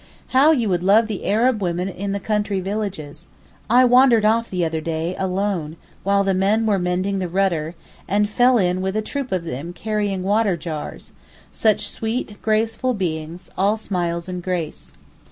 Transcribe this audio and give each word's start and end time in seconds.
How 0.29 0.49
you 0.51 0.67
would 0.67 0.81
love 0.83 1.05
the 1.05 1.27
Arab 1.27 1.61
women 1.61 1.87
in 1.87 2.11
the 2.11 2.19
country 2.19 2.59
villages. 2.59 3.27
I 3.69 3.85
wandered 3.85 4.25
off 4.25 4.49
the 4.49 4.65
other 4.65 4.81
day 4.81 5.15
alone, 5.15 5.77
while 6.01 6.23
the 6.23 6.33
men 6.33 6.65
were 6.65 6.79
mending 6.79 7.19
the 7.19 7.27
rudder, 7.29 7.75
and 8.07 8.27
fell 8.27 8.57
in 8.57 8.81
with 8.81 8.95
a 8.95 9.03
troop 9.03 9.31
of 9.31 9.43
them 9.43 9.73
carrying 9.73 10.23
water 10.23 10.57
jars—such 10.57 11.87
sweet, 11.87 12.41
graceful 12.41 12.95
beings, 12.95 13.51
all 13.55 13.77
smiles 13.77 14.27
and 14.27 14.41
grace. 14.41 14.91